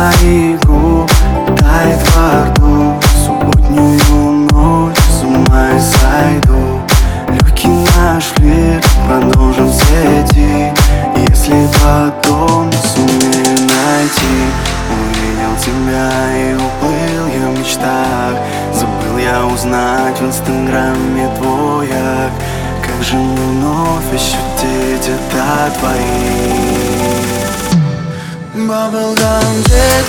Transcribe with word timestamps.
твоих 0.00 0.60
губ 0.60 1.10
тает 1.58 2.00
во 2.14 2.46
рту 2.46 2.94
Субботнюю 3.24 4.48
ночь 4.50 4.96
с 4.96 5.22
ума 5.22 5.68
и 5.70 5.80
сойду. 5.80 6.80
Легкий 7.28 7.68
наш 7.68 8.24
флирт 8.34 8.86
продолжим 9.06 9.66
в 9.66 9.74
сети. 9.74 10.72
Если 11.16 11.68
потом 11.82 12.72
сумею 12.72 13.58
найти 13.58 14.36
Увидел 14.90 15.54
тебя 15.60 16.10
и 16.34 16.54
уплыл 16.54 17.26
я 17.26 17.48
в 17.48 17.58
мечтах. 17.58 18.34
Забыл 18.72 19.18
я 19.18 19.46
узнать 19.46 20.18
в 20.18 20.26
инстаграме 20.26 21.28
твоя 21.38 21.89
Bubblegum 28.70 29.64
Jet, 29.66 30.06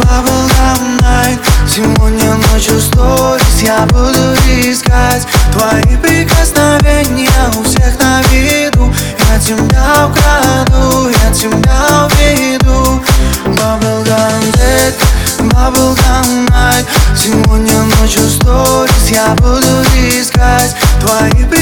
Bubblegum 0.00 0.98
Night. 0.98 1.38
Сегодня 1.64 2.34
ночью 2.50 2.80
сторис 2.80 3.62
я 3.62 3.86
буду 3.86 4.34
искать 4.48 5.28
Твои 5.52 5.96
прикосновения 5.98 7.30
у 7.56 7.62
всех 7.62 7.96
на 8.00 8.20
виду. 8.22 8.92
Я 9.30 9.38
тебя 9.38 10.08
украду, 10.08 11.08
я 11.08 11.32
тебя 11.32 12.08
уведу. 12.10 13.00
Bubblegum 13.46 14.42
Jet, 14.56 14.96
Bubblegum 15.38 16.48
Night. 16.48 16.86
Сегодня 17.14 17.80
ночью 18.00 18.28
сторис 18.28 19.08
я 19.08 19.36
буду 19.36 19.84
искать 19.94 20.74
Твои 20.98 21.44
прикосновения 21.44 21.59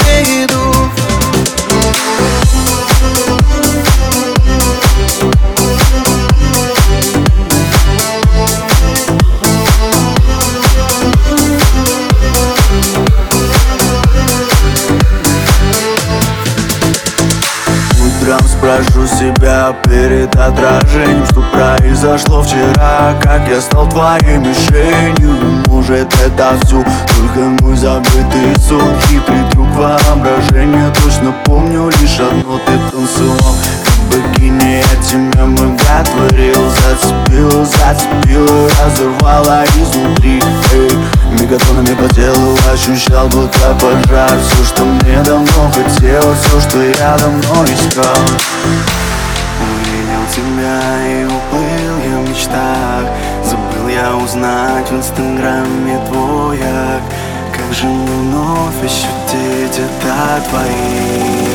уведу 0.00 0.74
Утром 18.02 18.40
спрошу 18.46 19.06
себя 19.06 19.74
перед 19.84 20.34
отражением 20.36 21.26
Что 21.26 21.42
произошло 21.52 22.42
вчера, 22.42 23.14
как 23.22 23.48
я 23.48 23.60
стал 23.60 23.88
твоей 23.88 24.38
мишенью 24.38 25.49
Может 25.80 26.12
это 26.22 26.58
все 26.66 26.84
только 27.08 27.40
мой 27.62 27.74
забытый 27.74 28.54
сон 28.68 29.00
Хитрый 29.08 29.42
трюк 29.50 29.66
воображения 29.74 30.92
Точно 31.02 31.34
помню 31.46 31.88
лишь 31.88 32.20
одно, 32.20 32.60
ты 32.66 32.72
танцевал 32.92 33.56
Как 33.82 34.20
богиня, 34.20 34.76
я 34.76 35.02
тебя 35.02 35.46
боготворил 35.46 36.70
Зацепил, 36.70 37.64
зацепил, 37.64 38.68
разорвала 38.84 39.64
изнутри. 39.64 40.42
Эй, 40.74 40.90
мегатонами 41.40 41.94
по 41.94 42.14
телу 42.14 42.58
ощущал, 42.70 43.28
будто 43.28 43.74
пожар. 43.80 44.38
Все, 44.38 44.64
что 44.64 44.84
мне 44.84 45.22
давно 45.24 45.72
хотелось, 45.72 46.40
все, 46.40 46.60
что 46.60 46.82
я 46.82 47.16
давно 47.16 47.64
искал. 47.64 48.20
Увидел 49.62 50.26
тебя 50.30 51.08
и 51.08 51.24
уплыл 51.24 51.96
я 52.04 52.18
в 52.18 52.28
мечтах 52.28 53.30
я 53.92 54.16
узнать 54.16 54.90
в 54.90 54.96
инстаграме 54.96 55.98
твоя 56.08 57.00
Как 57.52 57.74
же 57.74 57.86
мне 57.86 58.06
вновь 58.06 58.84
ощутить 58.84 59.78
это 59.78 60.42
твои 60.48 61.50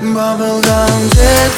Bubblegum 0.00 1.10
Jet, 1.14 1.52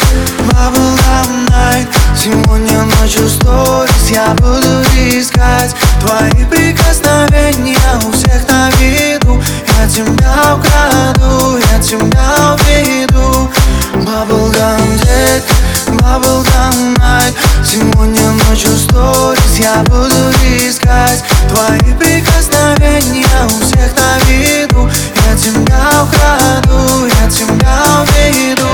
Bubblegum 0.48 1.47
Night. 1.48 1.86
Сегодня 2.17 2.83
ночью 3.01 3.29
сторис 3.29 4.11
я 4.11 4.35
буду 4.35 4.83
искать 4.97 5.74
Твои 6.01 6.45
прикосновения. 6.47 7.79
У 8.05 8.11
всех 8.11 8.48
на 8.48 8.70
виду 8.70 9.41
Я 9.79 9.89
тебя 9.89 10.55
украду 10.55 10.98
буду 19.84 20.30
искать 20.66 21.24
твои 21.48 21.94
прикосновения 21.94 23.44
у 23.44 23.61
всех 23.61 23.94
на 23.96 24.18
виду. 24.27 24.90
Я 25.27 25.36
тебя 25.36 26.02
украду, 26.02 27.06
я 27.06 27.30
тебя 27.30 27.78
уведу. 28.02 28.67